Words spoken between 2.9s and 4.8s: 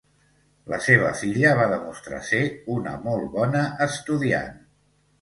molt bona estudiant.